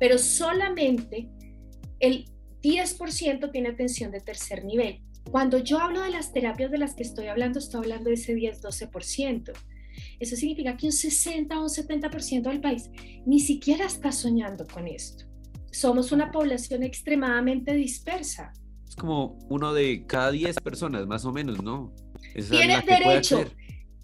pero 0.01 0.19
solamente 0.19 1.29
el 2.01 2.27
10% 2.63 3.53
tiene 3.53 3.69
atención 3.69 4.11
de 4.11 4.21
tercer 4.21 4.65
nivel. 4.65 5.06
Cuando 5.31 5.59
yo 5.59 5.79
hablo 5.79 6.03
de 6.03 6.11
las 6.11 6.33
terapias 6.33 6.71
de 6.71 6.79
las 6.79 6.95
que 6.95 7.03
estoy 7.03 7.27
hablando, 7.27 7.59
estoy 7.59 7.81
hablando 7.83 8.11
de 8.11 8.15
ese 8.15 8.35
10-12%. 8.35 9.53
Eso 10.21 10.37
significa 10.37 10.77
que 10.77 10.87
un 10.87 10.93
60 10.93 11.59
o 11.59 11.63
un 11.63 11.69
70% 11.69 12.43
del 12.43 12.61
país 12.61 12.91
ni 13.25 13.41
siquiera 13.41 13.87
está 13.87 14.13
soñando 14.13 14.67
con 14.67 14.87
esto. 14.87 15.25
Somos 15.73 16.13
una 16.13 16.31
población 16.31 16.83
extremadamente 16.83 17.75
dispersa. 17.75 18.53
Es 18.89 18.97
como 18.97 19.39
uno 19.51 19.75
de 19.75 20.07
cada 20.07 20.31
10 20.31 20.57
personas, 20.61 21.07
más 21.07 21.25
o 21.25 21.33
menos, 21.33 21.63
¿no? 21.63 21.95
Tiene 22.51 22.81
derecho 22.83 23.45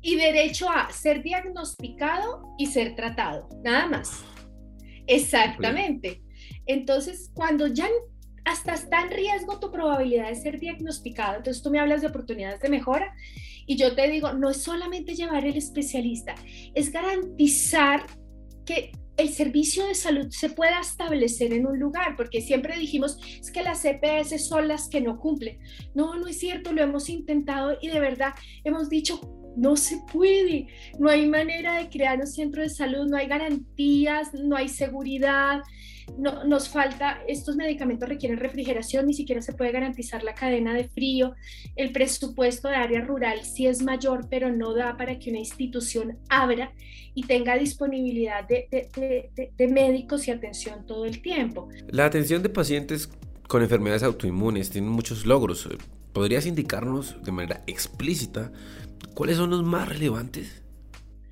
y 0.03 0.17
derecho 0.17 0.69
a 0.69 0.91
ser 0.91 1.23
diagnosticado 1.23 2.43
y 2.59 2.67
ser 2.67 2.95
tratado, 2.97 3.49
nada 3.63 3.87
más. 3.87 4.25
Exactamente. 5.07 6.23
Entonces, 6.67 7.31
cuando 7.35 7.69
ya 7.69 7.89
hasta 8.45 8.75
está 8.75 9.03
en 9.03 9.11
riesgo 9.11 9.61
tu 9.61 9.71
probabilidad 9.71 10.29
de 10.29 10.37
ser 10.37 10.59
diagnosticado. 10.59 11.37
Entonces 11.37 11.63
tú 11.63 11.71
me 11.71 11.79
hablas 11.79 12.03
de 12.03 12.09
oportunidades 12.09 12.61
de 12.61 12.69
mejora 12.69 13.15
y 13.67 13.77
yo 13.77 13.95
te 13.95 14.09
digo, 14.09 14.33
no 14.33 14.51
es 14.51 14.59
solamente 14.59 15.15
llevar 15.15 15.45
el 15.45 15.57
especialista, 15.57 16.35
es 16.75 16.91
garantizar 16.91 18.05
que 18.65 18.93
el 19.17 19.29
servicio 19.29 19.87
de 19.87 19.95
salud 19.95 20.29
se 20.31 20.51
pueda 20.51 20.81
establecer 20.81 21.53
en 21.53 21.67
un 21.67 21.79
lugar, 21.79 22.17
porque 22.17 22.41
siempre 22.41 22.79
dijimos, 22.79 23.19
es 23.41 23.51
que 23.51 23.63
las 23.63 23.83
CPS 23.83 24.39
son 24.39 24.69
las 24.69 24.89
que 24.89 25.01
no 25.01 25.19
cumplen. 25.19 25.59
No, 25.95 26.17
no 26.17 26.27
es 26.27 26.39
cierto, 26.39 26.73
lo 26.73 26.83
hemos 26.83 27.09
intentado 27.09 27.77
y 27.81 27.89
de 27.89 28.01
verdad 28.01 28.33
hemos 28.65 28.89
dicho, 28.89 29.21
no 29.57 29.77
se 29.77 29.99
puede, 30.13 30.67
no 30.99 31.11
hay 31.11 31.29
manera 31.29 31.79
de 31.79 31.89
crear 31.89 32.19
un 32.19 32.27
centro 32.27 32.63
de 32.63 32.71
salud, 32.71 33.07
no 33.09 33.17
hay 33.17 33.27
garantías, 33.27 34.33
no 34.35 34.57
hay 34.57 34.69
seguridad, 34.69 35.63
no, 36.19 36.45
nos 36.45 36.69
falta, 36.69 37.23
estos 37.29 37.57
medicamentos 37.57 38.09
requieren 38.09 38.39
refrigeración, 38.39 39.07
ni 39.07 39.15
siquiera 39.15 39.43
se 39.43 39.53
puede 39.53 39.73
garantizar 39.73 40.23
la 40.23 40.35
cadena 40.35 40.75
de 40.75 40.89
frío, 40.89 41.35
el 41.77 41.93
presupuesto 41.93 42.69
de 42.69 42.77
área 42.77 43.01
rural 43.01 43.45
sí 43.45 43.67
es 43.67 43.83
mayor, 43.83 44.29
pero 44.29 44.51
no 44.51 44.75
da 44.75 44.97
para 44.97 45.19
que 45.19 45.31
una 45.31 45.39
institución 45.39 46.19
abra 46.29 46.73
y 47.15 47.25
tenga 47.25 47.57
disponibilidad 47.57 48.47
de, 48.47 49.51
de 49.57 49.69
médicos 49.69 50.27
y 50.29 50.31
atención 50.31 50.87
todo 50.87 51.05
el 51.05 51.23
tiempo. 51.23 51.69
La 51.89 52.07
atención 52.07 52.43
de 52.43 52.49
pacientes 52.49 53.11
con 53.49 53.63
enfermedades 53.63 54.03
autoinmunes 54.03 54.71
tiene 54.71 54.89
muchos 54.89 55.27
logros. 55.27 55.69
¿Podrías 56.13 56.47
indicarnos 56.47 57.23
de 57.23 57.33
manera 57.33 57.63
explícita 57.67 58.53
cuáles 59.15 59.37
son 59.37 59.51
los 59.51 59.63
más 59.63 59.89
relevantes? 59.89 60.63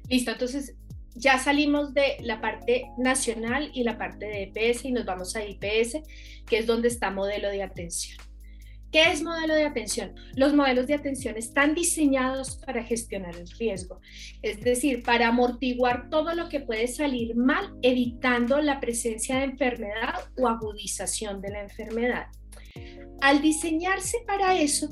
Listo, 0.09 0.33
entonces 0.33 0.75
ya 1.15 1.39
salimos 1.39 1.93
de 1.95 2.17
la 2.21 2.41
parte 2.41 2.87
nacional 2.99 3.71
y 3.75 3.85
la 3.85 3.99
parte 3.99 4.27
de 4.27 4.53
EPS 4.55 4.85
y 4.85 4.93
nos 4.93 5.05
vamos 5.05 5.37
a 5.37 5.45
IPS, 5.45 5.99
que 6.47 6.59
es 6.59 6.67
donde 6.67 6.89
está 6.89 7.11
modelo 7.11 7.49
de 7.49 7.63
atención. 7.63 8.19
¿Qué 8.93 9.13
es 9.13 9.23
modelo 9.23 9.55
de 9.55 9.65
atención? 9.65 10.17
Los 10.35 10.53
modelos 10.53 10.89
de 10.89 10.95
atención 10.95 11.37
están 11.37 11.77
diseñados 11.77 12.57
para 12.67 12.83
gestionar 12.83 13.37
el 13.37 13.49
riesgo, 13.51 14.01
es 14.43 14.61
decir, 14.63 15.05
para 15.05 15.29
amortiguar 15.29 16.11
todo 16.11 16.35
lo 16.35 16.49
que 16.49 16.59
puede 16.59 16.89
salir 16.89 17.37
mal, 17.37 17.73
evitando 17.83 18.61
la 18.61 18.81
presencia 18.81 19.37
de 19.37 19.45
enfermedad 19.45 20.15
o 20.37 20.49
agudización 20.49 21.41
de 21.41 21.51
la 21.51 21.63
enfermedad. 21.63 22.27
Al 23.21 23.41
diseñarse 23.41 24.19
para 24.27 24.59
eso, 24.61 24.89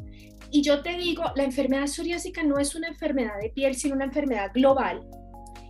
y 0.50 0.62
yo 0.62 0.82
te 0.82 0.96
digo, 0.96 1.24
la 1.36 1.44
enfermedad 1.44 1.86
psoriásica 1.86 2.42
no 2.42 2.58
es 2.58 2.74
una 2.74 2.88
enfermedad 2.88 3.38
de 3.40 3.50
piel, 3.50 3.74
sino 3.74 3.94
una 3.94 4.06
enfermedad 4.06 4.50
global, 4.54 5.06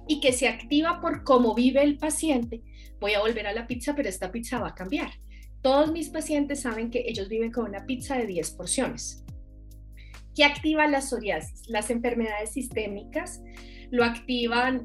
y 0.07 0.21
que 0.21 0.33
se 0.33 0.49
activa 0.49 1.01
por 1.01 1.23
cómo 1.23 1.55
vive 1.55 1.83
el 1.83 1.99
paciente, 1.99 2.63
voy 3.01 3.15
a 3.15 3.21
volver 3.21 3.47
a 3.47 3.53
la 3.53 3.67
pizza, 3.67 3.95
pero 3.95 4.09
esta 4.09 4.33
pizza 4.33 4.59
va 4.59 4.69
a 4.69 4.75
cambiar. 4.75 5.11
Todos 5.61 5.93
mis 5.93 6.09
pacientes 6.09 6.61
saben 6.61 6.91
que 6.91 7.05
ellos 7.07 7.29
viven 7.29 7.53
con 7.53 7.67
una 7.67 7.85
pizza 7.85 8.17
de 8.17 8.27
10 8.27 8.53
porciones. 8.53 9.25
¿Qué 10.35 10.45
activa 10.45 10.87
la 10.87 11.01
psoriasis? 11.01 11.69
Las 11.69 11.91
enfermedades 11.91 12.53
sistémicas, 12.53 13.43
lo 13.91 14.05
activan 14.05 14.85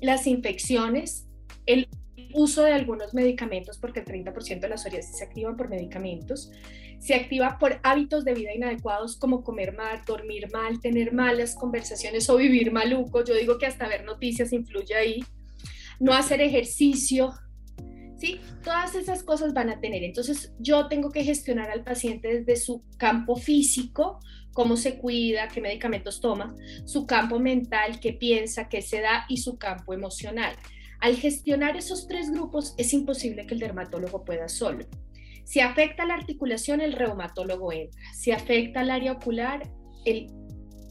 las 0.00 0.26
infecciones, 0.26 1.28
el 1.66 1.88
uso 2.34 2.62
de 2.62 2.72
algunos 2.72 3.14
medicamentos, 3.14 3.78
porque 3.78 4.00
el 4.00 4.06
30% 4.06 4.60
de 4.60 4.68
la 4.68 4.76
psoriasis 4.76 5.18
se 5.18 5.24
activa 5.24 5.56
por 5.56 5.68
medicamentos, 5.68 6.50
se 6.98 7.14
activa 7.14 7.58
por 7.58 7.80
hábitos 7.82 8.24
de 8.24 8.34
vida 8.34 8.54
inadecuados 8.54 9.16
como 9.16 9.42
comer 9.42 9.74
mal, 9.74 10.02
dormir 10.06 10.48
mal, 10.52 10.80
tener 10.80 11.12
malas 11.12 11.54
conversaciones 11.54 12.28
o 12.28 12.36
vivir 12.36 12.72
maluco. 12.72 13.24
Yo 13.24 13.34
digo 13.34 13.58
que 13.58 13.66
hasta 13.66 13.88
ver 13.88 14.04
noticias 14.04 14.52
influye 14.52 14.94
ahí. 14.94 15.24
No 16.00 16.12
hacer 16.12 16.40
ejercicio, 16.40 17.32
¿sí? 18.16 18.40
Todas 18.64 18.94
esas 18.94 19.22
cosas 19.22 19.54
van 19.54 19.70
a 19.70 19.80
tener. 19.80 20.02
Entonces 20.02 20.52
yo 20.58 20.88
tengo 20.88 21.10
que 21.10 21.24
gestionar 21.24 21.70
al 21.70 21.84
paciente 21.84 22.40
desde 22.40 22.56
su 22.56 22.82
campo 22.96 23.36
físico, 23.36 24.20
cómo 24.52 24.76
se 24.76 24.98
cuida, 24.98 25.48
qué 25.48 25.60
medicamentos 25.60 26.20
toma, 26.20 26.54
su 26.84 27.06
campo 27.06 27.38
mental, 27.38 28.00
qué 28.00 28.12
piensa, 28.12 28.68
qué 28.68 28.82
se 28.82 29.00
da 29.00 29.24
y 29.28 29.38
su 29.38 29.56
campo 29.56 29.94
emocional. 29.94 30.56
Al 31.00 31.16
gestionar 31.16 31.76
esos 31.76 32.08
tres 32.08 32.30
grupos 32.30 32.74
es 32.76 32.92
imposible 32.92 33.46
que 33.46 33.54
el 33.54 33.60
dermatólogo 33.60 34.24
pueda 34.24 34.48
solo. 34.48 34.84
Si 35.44 35.60
afecta 35.60 36.04
la 36.04 36.14
articulación, 36.14 36.80
el 36.80 36.92
reumatólogo 36.92 37.72
entra. 37.72 38.00
Si 38.12 38.32
afecta 38.32 38.82
el 38.82 38.90
área 38.90 39.12
ocular, 39.12 39.62
el 40.04 40.26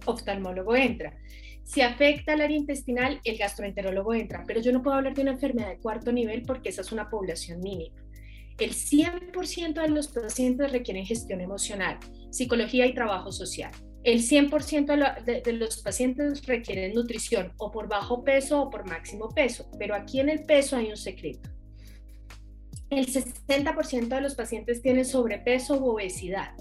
oftalmólogo 0.06 0.76
entra. 0.76 1.18
Si 1.64 1.82
afecta 1.82 2.34
el 2.34 2.42
área 2.42 2.58
intestinal, 2.58 3.20
el 3.26 3.38
gastroenterólogo 3.38 4.14
entra. 4.14 4.44
Pero 4.48 4.62
yo 4.62 4.72
no 4.72 4.82
puedo 4.82 4.96
hablar 4.96 5.14
de 5.14 5.22
una 5.22 5.32
enfermedad 5.32 5.70
de 5.70 5.80
cuarto 5.80 6.12
nivel 6.12 6.44
porque 6.44 6.70
esa 6.70 6.82
es 6.82 6.92
una 6.92 7.10
población 7.10 7.60
mínima. 7.60 7.96
El 8.58 8.72
100% 8.72 9.82
de 9.82 9.90
los 9.90 10.08
pacientes 10.08 10.72
requieren 10.72 11.06
gestión 11.06 11.42
emocional, 11.42 12.00
psicología 12.32 12.88
y 12.88 12.94
trabajo 12.96 13.32
social. 13.32 13.72
El 14.08 14.22
100% 14.22 15.24
de, 15.24 15.42
de, 15.42 15.54
los 15.54 15.82
pacientes 15.82 16.46
requieren 16.46 16.94
nutrición 16.94 17.52
o 17.58 17.72
por 17.72 17.90
bajo 17.90 18.24
peso 18.24 18.62
o 18.62 18.70
por 18.70 18.88
máximo 18.88 19.30
peso, 19.30 19.70
pero 19.78 19.96
aquí 19.96 20.22
en 20.22 20.30
el 20.30 20.44
peso 20.44 20.78
hay 20.78 20.90
un 20.90 20.98
secreto 20.98 21.50
el 22.90 23.08
60% 23.08 24.08
de 24.08 24.22
los 24.22 24.36
pacientes 24.36 24.82
tienen 24.82 25.06
sobrepeso 25.06 25.78
u 25.78 25.90
obesidad 25.90 26.52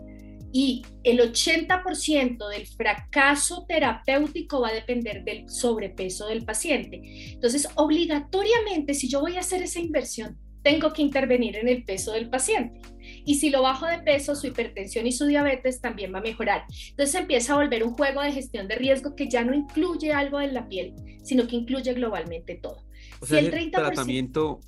y 0.52 0.82
el 1.04 1.20
80% 1.20 2.48
del 2.48 2.66
fracaso 2.66 3.66
terapéutico 3.68 4.60
va 4.60 4.68
a 4.68 4.74
depender 4.74 5.22
del 5.22 5.48
sobrepeso 5.50 6.28
del 6.28 6.44
paciente. 6.44 7.00
Entonces, 7.32 7.68
obligatoriamente, 7.74 8.94
si 8.94 9.08
yo 9.08 9.20
voy 9.20 9.36
a 9.36 9.40
hacer 9.40 9.62
esa 9.62 9.80
inversión, 9.80 10.38
tengo 10.62 10.92
que 10.92 11.02
intervenir 11.02 11.56
en 11.56 11.68
el 11.68 11.84
peso 11.84 12.12
del 12.12 12.30
paciente. 12.30 12.80
Y 13.26 13.34
si 13.34 13.50
lo 13.50 13.60
bajo 13.60 13.86
de 13.86 13.98
peso, 13.98 14.34
su 14.34 14.46
hipertensión 14.46 15.06
y 15.06 15.12
su 15.12 15.26
diabetes 15.26 15.80
también 15.80 16.14
va 16.14 16.18
a 16.18 16.22
mejorar. 16.22 16.64
Entonces 16.90 17.14
empieza 17.16 17.52
a 17.52 17.56
volver 17.56 17.84
un 17.84 17.92
juego 17.92 18.22
de 18.22 18.32
gestión 18.32 18.68
de 18.68 18.76
riesgo 18.76 19.14
que 19.16 19.28
ya 19.28 19.44
no 19.44 19.52
incluye 19.52 20.12
algo 20.12 20.40
en 20.40 20.54
la 20.54 20.68
piel, 20.68 20.94
sino 21.24 21.46
que 21.46 21.56
incluye 21.56 21.92
globalmente 21.92 22.54
todo. 22.54 22.86
O 23.20 23.26
sea, 23.26 23.40
si 23.40 23.46
el 23.46 23.52
30%, 23.52 23.70
tratamiento 23.72 24.60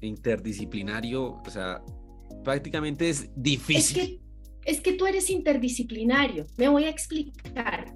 interdisciplinario, 0.00 1.42
o 1.46 1.50
sea, 1.50 1.82
prácticamente 2.42 3.10
es 3.10 3.28
difícil. 3.36 4.00
Es 4.00 4.08
que, 4.08 4.20
es 4.64 4.80
que 4.80 4.92
tú 4.94 5.06
eres 5.06 5.28
interdisciplinario. 5.28 6.46
Me 6.56 6.68
voy 6.68 6.84
a 6.84 6.88
explicar 6.88 7.94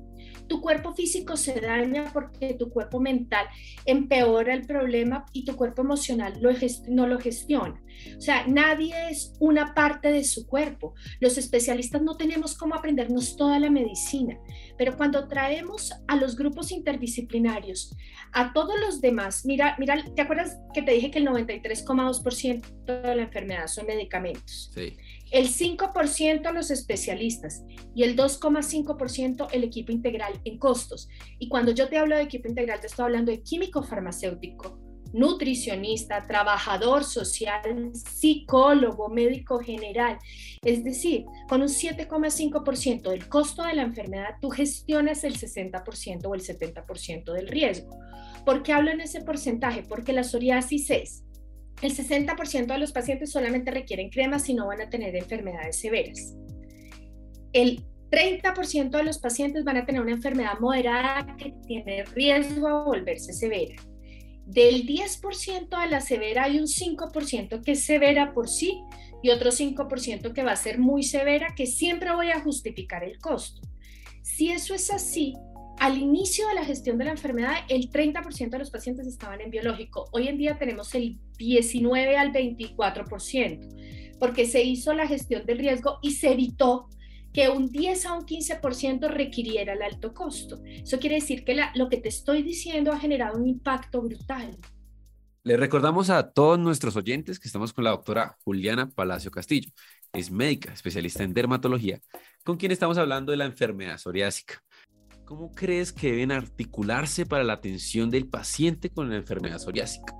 tu 0.51 0.61
cuerpo 0.61 0.93
físico 0.93 1.37
se 1.37 1.61
daña 1.61 2.11
porque 2.13 2.55
tu 2.55 2.71
cuerpo 2.71 2.99
mental 2.99 3.47
empeora 3.87 4.53
el 4.53 4.67
problema 4.67 5.25
y 5.33 5.45
tu 5.45 5.55
cuerpo 5.55 5.83
emocional 5.83 6.41
no 6.89 7.07
lo 7.07 7.21
gestiona. 7.21 7.81
O 8.17 8.21
sea, 8.21 8.45
nadie 8.49 8.93
es 9.11 9.33
una 9.39 9.75
parte 9.75 10.11
de 10.11 10.25
su 10.25 10.49
cuerpo. 10.49 10.95
Los 11.21 11.39
especialistas 11.39 12.03
no 12.03 12.17
tenemos 12.17 12.59
cómo 12.59 12.75
aprendernos 12.75 13.37
toda 13.37 13.61
la 13.61 13.71
medicina, 13.71 14.41
pero 14.77 14.97
cuando 14.97 15.29
traemos 15.29 15.93
a 16.09 16.17
los 16.17 16.35
grupos 16.35 16.73
interdisciplinarios, 16.73 17.97
a 18.33 18.53
todos 18.53 18.75
los 18.81 19.01
demás, 19.01 19.45
mira, 19.45 19.77
mira, 19.79 20.05
¿te 20.17 20.23
acuerdas 20.23 20.59
que 20.75 20.83
te 20.83 20.91
dije 20.91 21.13
que 21.13 21.21
el 21.21 21.29
93,2% 21.29 23.03
de 23.03 23.15
la 23.15 23.23
enfermedad 23.23 23.69
son 23.69 23.87
medicamentos? 23.87 24.73
Sí 24.75 24.97
el 25.31 25.49
5% 25.49 26.53
los 26.53 26.71
especialistas 26.71 27.65
y 27.95 28.03
el 28.03 28.17
2,5% 28.17 29.49
el 29.53 29.65
equipo 29.65 29.93
integral 29.93 30.41
en 30.45 30.59
costos. 30.59 31.09
Y 31.39 31.49
cuando 31.49 31.73
yo 31.73 31.89
te 31.89 31.99
hablo 31.99 32.17
de 32.17 32.23
equipo 32.23 32.49
integral, 32.49 32.81
te 32.81 32.89
estoy 32.89 33.05
hablando 33.05 33.31
de 33.31 33.43
químico 33.43 33.83
farmacéutico, 33.83 34.79
nutricionista, 35.13 36.27
trabajador 36.27 37.05
social, 37.05 37.91
psicólogo, 37.95 39.09
médico 39.09 39.59
general. 39.59 40.19
Es 40.63 40.85
decir, 40.85 41.25
con 41.49 41.63
un 41.63 41.69
7,5% 41.69 43.11
del 43.11 43.29
costo 43.29 43.63
de 43.63 43.75
la 43.75 43.83
enfermedad, 43.83 44.37
tú 44.41 44.51
gestionas 44.51 45.25
el 45.25 45.37
60% 45.37 46.27
o 46.27 46.35
el 46.35 46.43
70% 46.43 47.33
del 47.33 47.49
riesgo. 47.49 47.99
¿Por 48.45 48.63
qué 48.63 48.73
hablo 48.73 48.91
en 48.91 49.01
ese 49.01 49.21
porcentaje? 49.21 49.83
Porque 49.83 50.13
la 50.13 50.25
psoriasis 50.25 50.91
es 50.91 51.25
el 51.83 51.97
60% 51.97 52.67
de 52.67 52.79
los 52.79 52.93
pacientes 52.93 53.31
solamente 53.31 53.71
requieren 53.71 54.11
cremas 54.11 54.49
y 54.49 54.55
no 54.55 54.67
van 54.67 54.83
a 54.83 54.91
tener 54.91 55.17
enfermedades 55.17 55.81
severas. 55.81 56.35
El 57.53 57.85
30% 58.11 58.91
de 58.91 59.05
los 59.05 59.19
pacientes 59.19 59.65
van 59.65 59.77
a 59.77 59.87
tener 59.87 60.01
una 60.01 60.13
enfermedad 60.13 60.59
moderada 60.59 61.37
que 61.37 61.55
tiene 61.67 62.05
riesgo 62.05 62.69
a 62.69 62.85
volverse 62.85 63.33
severa. 63.33 63.77
Del 64.47 64.85
10% 64.85 65.69
a 65.73 65.87
la 65.87 66.01
severa 66.01 66.45
hay 66.45 66.59
un 66.59 66.67
5% 66.67 67.63
que 67.63 67.73
es 67.73 67.85
severa 67.85 68.35
por 68.35 68.49
sí 68.49 68.83
y 69.23 69.31
otro 69.31 69.51
5% 69.51 70.33
que 70.33 70.43
va 70.43 70.53
a 70.53 70.57
ser 70.57 70.79
muy 70.79 71.05
severa, 71.05 71.55
que 71.57 71.67
siempre 71.67 72.13
voy 72.13 72.31
a 72.31 72.41
justificar 72.41 73.05
el 73.05 73.19
costo. 73.19 73.61
Si 74.23 74.51
eso 74.51 74.75
es 74.75 74.91
así, 74.91 75.35
al 75.81 75.97
inicio 75.97 76.47
de 76.47 76.55
la 76.55 76.65
gestión 76.65 76.99
de 76.99 77.07
la 77.07 77.13
enfermedad, 77.13 77.55
el 77.69 77.91
30% 77.91 78.51
de 78.51 78.59
los 78.59 78.71
pacientes 78.71 79.07
estaban 79.07 79.41
en 79.41 79.51
biológico. 79.51 80.11
Hoy 80.13 80.29
en 80.29 80.37
día 80.37 80.59
tenemos 80.59 80.95
el 80.95 81.19
19 81.39 82.19
al 82.19 82.35
24%, 82.35 84.19
porque 84.19 84.45
se 84.45 84.63
hizo 84.63 84.93
la 84.93 85.09
gestión 85.09 85.47
del 85.47 85.59
riesgo 85.59 85.99
y 86.03 86.13
se 86.13 86.33
evitó 86.33 86.91
que 87.33 87.49
un 87.49 87.71
10 87.71 88.07
a 88.07 88.13
un 88.13 88.27
15% 88.27 89.09
requiriera 89.09 89.73
el 89.73 89.81
alto 89.81 90.13
costo. 90.13 90.61
Eso 90.67 90.99
quiere 90.99 91.15
decir 91.15 91.47
que 91.47 91.59
lo 91.75 91.89
que 91.89 91.97
te 91.97 92.11
estoy 92.11 92.43
diciendo 92.43 92.93
ha 92.93 92.99
generado 92.99 93.39
un 93.39 93.49
impacto 93.49 94.03
brutal. 94.03 94.59
Le 95.45 95.57
recordamos 95.57 96.11
a 96.11 96.31
todos 96.31 96.59
nuestros 96.59 96.95
oyentes 96.97 97.41
que 97.41 97.49
estamos 97.49 97.73
con 97.73 97.85
la 97.85 97.91
doctora 97.91 98.37
Juliana 98.45 98.91
Palacio 98.91 99.31
Castillo. 99.31 99.71
Es 100.13 100.31
médica, 100.31 100.75
especialista 100.75 101.23
en 101.23 101.33
dermatología, 101.33 102.01
con 102.45 102.59
quien 102.59 102.71
estamos 102.71 102.99
hablando 102.99 103.31
de 103.31 103.39
la 103.39 103.47
enfermedad 103.47 103.97
psoriásica. 103.97 104.63
¿Cómo 105.31 105.53
crees 105.53 105.93
que 105.93 106.11
deben 106.11 106.33
articularse 106.33 107.25
para 107.25 107.45
la 107.45 107.53
atención 107.53 108.11
del 108.11 108.27
paciente 108.27 108.91
con 108.91 109.09
la 109.09 109.15
enfermedad 109.15 109.59
psoriásica? 109.61 110.13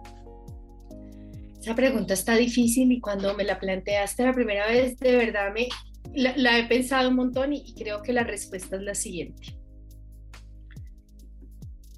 Esa 1.61 1.75
pregunta 1.75 2.15
está 2.15 2.37
difícil 2.37 2.93
y 2.93 3.01
cuando 3.01 3.35
me 3.35 3.43
la 3.43 3.59
planteaste 3.59 4.23
la 4.23 4.33
primera 4.33 4.69
vez, 4.69 4.97
de 5.01 5.17
verdad 5.17 5.53
me, 5.53 5.67
la, 6.15 6.61
he 6.61 6.69
pensado 6.69 7.09
un 7.09 7.17
montón 7.17 7.53
y, 7.53 7.75
creo 7.75 8.03
que 8.03 8.13
la 8.13 8.23
respuesta 8.23 8.77
es 8.77 8.83
la 8.83 8.95
siguiente. 8.95 9.59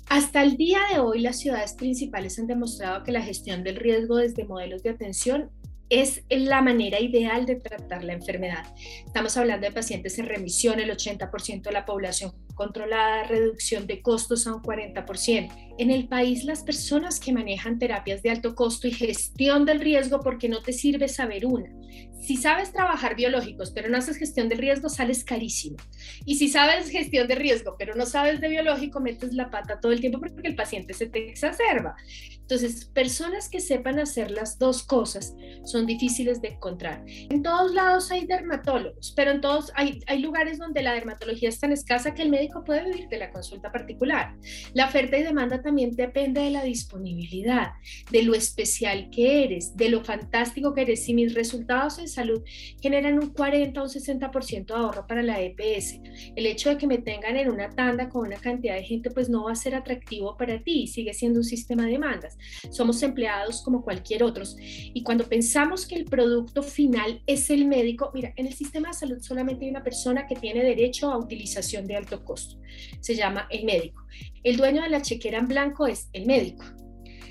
Hasta 0.08 0.42
el 0.42 0.56
día 0.56 0.80
de 0.90 1.00
hoy, 1.00 1.20
las 1.20 1.38
ciudades 1.38 1.74
principales 1.74 2.38
han 2.38 2.46
demostrado 2.46 3.04
que 3.04 3.12
la 3.12 3.20
gestión 3.20 3.62
del 3.62 3.76
riesgo 3.76 4.16
desde 4.16 4.46
modelos 4.46 4.82
de 4.82 4.88
atención 4.88 5.50
es 5.90 6.24
la 6.30 6.62
manera 6.62 6.98
ideal 6.98 7.44
de 7.44 7.56
tratar 7.56 8.04
la 8.04 8.14
enfermedad. 8.14 8.64
Estamos 9.04 9.36
hablando 9.36 9.66
de 9.66 9.74
pacientes 9.74 10.18
en 10.18 10.24
remisión, 10.24 10.80
el 10.80 10.90
80% 10.90 11.64
de 11.64 11.72
la 11.72 11.84
población 11.84 12.32
controlada, 12.54 13.24
reducción 13.24 13.86
de 13.86 14.02
costos 14.02 14.46
a 14.46 14.54
un 14.54 14.62
40%. 14.62 15.74
En 15.78 15.90
el 15.90 16.08
país, 16.08 16.44
las 16.44 16.62
personas 16.62 17.18
que 17.18 17.32
manejan 17.32 17.78
terapias 17.78 18.22
de 18.22 18.30
alto 18.30 18.54
costo 18.54 18.88
y 18.88 18.92
gestión 18.92 19.64
del 19.64 19.80
riesgo, 19.80 20.20
porque 20.20 20.48
no 20.48 20.62
te 20.62 20.72
sirve 20.72 21.08
saber 21.08 21.46
una. 21.46 21.70
Si 22.22 22.36
sabes 22.36 22.72
trabajar 22.72 23.16
biológicos, 23.16 23.72
pero 23.72 23.88
no 23.88 23.98
haces 23.98 24.16
gestión 24.16 24.48
del 24.48 24.58
riesgo, 24.58 24.88
sales 24.88 25.24
carísimo. 25.24 25.76
Y 26.24 26.36
si 26.36 26.48
sabes 26.48 26.88
gestión 26.88 27.26
de 27.26 27.34
riesgo, 27.34 27.74
pero 27.76 27.96
no 27.96 28.06
sabes 28.06 28.40
de 28.40 28.48
biológico, 28.48 29.00
metes 29.00 29.32
la 29.32 29.50
pata 29.50 29.80
todo 29.80 29.90
el 29.90 30.00
tiempo 30.00 30.20
porque 30.20 30.46
el 30.46 30.54
paciente 30.54 30.94
se 30.94 31.06
te 31.06 31.28
exacerba. 31.28 31.96
Entonces, 32.52 32.84
personas 32.84 33.48
que 33.48 33.60
sepan 33.60 33.98
hacer 33.98 34.30
las 34.30 34.58
dos 34.58 34.84
cosas 34.84 35.34
son 35.64 35.84
difíciles 35.84 36.40
de 36.40 36.48
encontrar. 36.48 37.04
En 37.06 37.42
todos 37.42 37.72
lados 37.72 38.10
hay 38.12 38.24
dermatólogos, 38.26 39.12
pero 39.16 39.32
en 39.32 39.40
todos 39.40 39.72
hay, 39.74 39.98
hay 40.06 40.20
lugares 40.20 40.58
donde 40.58 40.82
la 40.82 40.92
dermatología 40.92 41.48
es 41.48 41.58
tan 41.58 41.72
escasa 41.72 42.14
que 42.14 42.22
el 42.22 42.30
médico 42.30 42.62
puede 42.62 42.84
vivir 42.84 43.08
de 43.08 43.18
la 43.18 43.30
consulta 43.30 43.72
particular. 43.72 44.36
La 44.74 44.86
oferta 44.86 45.18
y 45.18 45.24
demanda 45.24 45.60
también 45.60 45.90
depende 45.96 46.40
de 46.42 46.50
la 46.50 46.62
disponibilidad, 46.62 47.72
de 48.10 48.22
lo 48.22 48.34
especial 48.34 49.10
que 49.10 49.44
eres, 49.44 49.76
de 49.76 49.88
lo 49.88 50.04
fantástico 50.04 50.72
que 50.72 50.82
eres. 50.82 51.04
Si 51.04 51.14
mis 51.14 51.34
resultados 51.34 51.81
en 51.98 52.08
salud 52.08 52.42
generan 52.80 53.18
un 53.18 53.30
40 53.30 53.80
o 53.80 53.84
un 53.84 53.90
60% 53.90 54.66
de 54.66 54.74
ahorro 54.74 55.06
para 55.06 55.22
la 55.22 55.40
EPS, 55.40 56.00
el 56.36 56.46
hecho 56.46 56.70
de 56.70 56.78
que 56.78 56.86
me 56.86 56.98
tengan 56.98 57.36
en 57.36 57.50
una 57.50 57.70
tanda 57.70 58.08
con 58.08 58.26
una 58.26 58.36
cantidad 58.36 58.74
de 58.74 58.84
gente, 58.84 59.10
pues 59.10 59.28
no 59.28 59.44
va 59.44 59.52
a 59.52 59.56
ser 59.56 59.74
atractivo 59.74 60.36
para 60.36 60.62
ti, 60.62 60.86
sigue 60.86 61.12
siendo 61.12 61.40
un 61.40 61.44
sistema 61.44 61.84
de 61.84 61.92
demandas. 61.92 62.38
Somos 62.70 63.02
empleados 63.02 63.62
como 63.62 63.82
cualquier 63.82 64.22
otro. 64.22 64.44
Y 64.58 65.02
cuando 65.02 65.28
pensamos 65.28 65.86
que 65.86 65.94
el 65.94 66.04
producto 66.04 66.62
final 66.62 67.22
es 67.26 67.50
el 67.50 67.66
médico, 67.66 68.10
mira, 68.14 68.32
en 68.36 68.46
el 68.46 68.54
sistema 68.54 68.88
de 68.88 68.94
salud 68.94 69.18
solamente 69.20 69.64
hay 69.64 69.70
una 69.70 69.84
persona 69.84 70.26
que 70.26 70.36
tiene 70.36 70.62
derecho 70.62 71.10
a 71.10 71.18
utilización 71.18 71.86
de 71.86 71.96
alto 71.96 72.24
costo. 72.24 72.58
Se 73.00 73.14
llama 73.14 73.46
el 73.50 73.64
médico. 73.64 74.02
El 74.42 74.56
dueño 74.56 74.82
de 74.82 74.88
la 74.88 75.02
chequera 75.02 75.38
en 75.38 75.48
blanco 75.48 75.86
es 75.86 76.08
el 76.12 76.26
médico. 76.26 76.64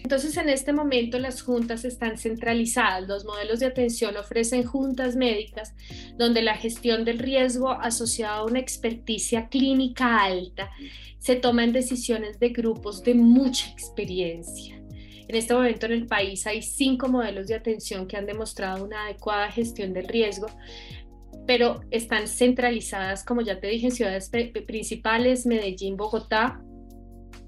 Entonces, 0.04 0.36
en 0.38 0.50
este 0.50 0.74
momento 0.74 1.20
las 1.20 1.42
juntas 1.42 1.86
están 1.86 2.18
centralizadas. 2.18 3.08
Los 3.08 3.26
modelos 3.26 3.60
de 3.60 3.68
atención 3.68 4.18
ofrecen 4.18 4.64
juntas 4.64 5.16
médicas 5.16 5.74
donde 6.18 6.42
la 6.42 6.56
gestión 6.56 7.06
del 7.06 7.20
riesgo 7.20 7.72
asociado 7.72 8.42
a 8.42 8.46
una 8.46 8.60
experticia 8.60 9.48
clínica 9.48 10.24
alta 10.24 10.70
se 11.20 11.36
toman 11.36 11.72
decisiones 11.72 12.40
de 12.40 12.50
grupos 12.50 13.04
de 13.04 13.14
mucha 13.14 13.70
experiencia. 13.70 14.76
En 15.28 15.36
este 15.36 15.54
momento 15.54 15.86
en 15.86 15.94
el 15.94 16.08
país 16.08 16.46
hay 16.48 16.62
cinco 16.62 17.08
modelos 17.08 17.48
de 17.48 17.56
atención 17.56 18.08
que 18.08 18.18
han 18.18 18.26
demostrado 18.26 18.84
una 18.84 19.06
adecuada 19.06 19.50
gestión 19.52 19.94
del 19.94 20.08
riesgo, 20.08 20.48
pero 21.48 21.82
están 21.92 22.28
centralizadas, 22.28 23.24
como 23.24 23.42
ya 23.42 23.60
te 23.60 23.68
dije, 23.68 23.88
en 23.88 23.92
ciudades 23.92 24.30
principales, 24.66 25.46
Medellín, 25.46 25.96
Bogotá, 25.96 26.62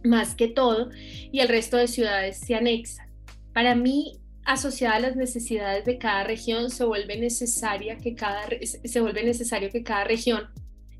más 0.03 0.35
que 0.35 0.47
todo, 0.47 0.89
y 1.31 1.39
el 1.39 1.47
resto 1.47 1.77
de 1.77 1.87
ciudades 1.87 2.37
se 2.37 2.55
anexan. 2.55 3.07
Para 3.53 3.75
mí, 3.75 4.19
asociada 4.45 4.95
a 4.95 4.99
las 4.99 5.15
necesidades 5.15 5.85
de 5.85 5.97
cada 5.97 6.23
región, 6.23 6.69
se 6.69 6.83
vuelve, 6.85 7.17
necesaria 7.17 7.97
que 7.97 8.15
cada, 8.15 8.41
se 8.61 9.01
vuelve 9.01 9.23
necesario 9.23 9.69
que 9.69 9.83
cada 9.83 10.03
región 10.03 10.49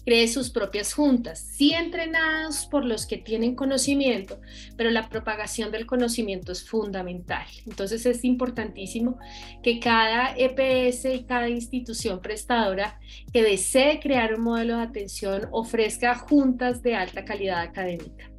cree 0.06 0.28
sus 0.28 0.50
propias 0.50 0.94
juntas, 0.94 1.39
sí 1.39 1.74
entrenadas 1.74 2.66
por 2.66 2.86
los 2.86 3.06
que 3.06 3.18
tienen 3.18 3.56
conocimiento, 3.56 4.39
pero 4.76 4.89
la 4.89 5.10
propagación 5.10 5.72
del 5.72 5.86
conocimiento 5.86 6.52
es 6.52 6.68
fundamental. 6.68 7.46
Entonces 7.66 8.06
es 8.06 8.24
importantísimo 8.24 9.18
que 9.62 9.80
cada 9.80 10.36
EPS 10.36 11.06
y 11.06 11.24
cada 11.24 11.50
institución 11.50 12.22
prestadora 12.22 13.00
que 13.32 13.44
desee 13.44 14.00
crear 14.00 14.36
un 14.36 14.42
modelo 14.42 14.78
de 14.78 14.84
atención 14.84 15.48
ofrezca 15.52 16.16
juntas 16.16 16.82
de 16.84 16.96
alta 16.96 17.24
calidad 17.24 17.62
académica. 17.62 18.33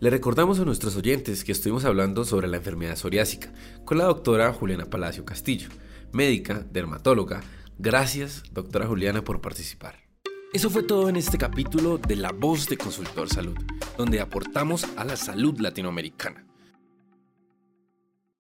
Le 0.00 0.10
recordamos 0.10 0.60
a 0.60 0.64
nuestros 0.64 0.94
oyentes 0.94 1.42
que 1.42 1.50
estuvimos 1.50 1.84
hablando 1.84 2.24
sobre 2.24 2.46
la 2.46 2.58
enfermedad 2.58 2.94
psoriásica 2.94 3.52
con 3.84 3.98
la 3.98 4.04
doctora 4.04 4.52
Juliana 4.52 4.84
Palacio 4.84 5.24
Castillo, 5.24 5.70
médica, 6.12 6.64
dermatóloga. 6.70 7.40
Gracias, 7.78 8.44
doctora 8.52 8.86
Juliana, 8.86 9.24
por 9.24 9.40
participar. 9.40 9.96
Eso 10.52 10.70
fue 10.70 10.84
todo 10.84 11.08
en 11.08 11.16
este 11.16 11.36
capítulo 11.36 11.98
de 11.98 12.14
La 12.14 12.30
Voz 12.30 12.68
de 12.68 12.76
Consultor 12.76 13.28
Salud, 13.28 13.56
donde 13.96 14.20
aportamos 14.20 14.86
a 14.96 15.04
la 15.04 15.16
salud 15.16 15.58
latinoamericana. 15.58 16.47